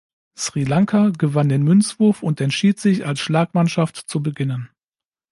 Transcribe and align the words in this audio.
Sri 0.35 0.63
Lanka 0.63 1.11
gewann 1.15 1.47
den 1.47 1.61
Münzwurf 1.61 2.23
und 2.23 2.41
entschied 2.41 2.79
sich 2.79 3.05
als 3.05 3.19
Schlagmannschaft 3.19 3.97
zu 3.97 4.23
beginnen. 4.23 4.71